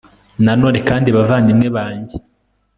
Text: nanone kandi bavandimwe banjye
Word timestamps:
nanone 0.45 0.79
kandi 0.89 1.07
bavandimwe 1.15 1.67
banjye 1.75 2.15